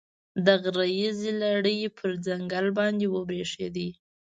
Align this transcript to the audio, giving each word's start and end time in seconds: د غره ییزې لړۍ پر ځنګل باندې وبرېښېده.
د 0.45 0.47
غره 0.61 0.87
ییزې 0.99 1.31
لړۍ 1.41 1.79
پر 1.97 2.11
ځنګل 2.25 2.65
باندې 2.77 3.05
وبرېښېده. 3.09 3.87